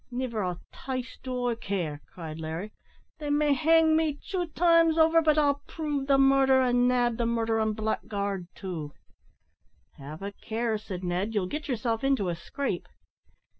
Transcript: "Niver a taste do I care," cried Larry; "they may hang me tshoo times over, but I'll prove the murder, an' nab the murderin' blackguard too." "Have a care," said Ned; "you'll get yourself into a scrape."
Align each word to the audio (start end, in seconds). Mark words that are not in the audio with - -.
"Niver 0.09 0.41
a 0.41 0.59
taste 0.73 1.21
do 1.21 1.49
I 1.49 1.53
care," 1.53 2.01
cried 2.11 2.39
Larry; 2.39 2.71
"they 3.19 3.29
may 3.29 3.53
hang 3.53 3.95
me 3.95 4.15
tshoo 4.15 4.47
times 4.55 4.97
over, 4.97 5.21
but 5.21 5.37
I'll 5.37 5.61
prove 5.67 6.07
the 6.07 6.17
murder, 6.17 6.59
an' 6.59 6.87
nab 6.87 7.17
the 7.17 7.27
murderin' 7.27 7.73
blackguard 7.73 8.47
too." 8.55 8.93
"Have 9.99 10.23
a 10.23 10.31
care," 10.31 10.79
said 10.79 11.03
Ned; 11.03 11.35
"you'll 11.35 11.45
get 11.45 11.67
yourself 11.67 12.03
into 12.03 12.29
a 12.29 12.35
scrape." 12.35 12.87